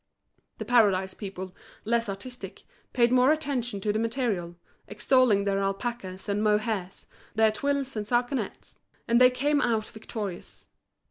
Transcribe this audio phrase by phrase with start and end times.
[0.57, 1.53] The Paradise people,
[1.85, 4.55] less artistic, paid more attention to the material,
[4.87, 8.79] extolling their alpacas and mohairs, their twills and sarcenets.
[9.07, 10.69] And they came out victorious.